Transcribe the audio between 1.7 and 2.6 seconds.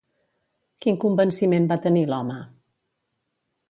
va tenir l'home?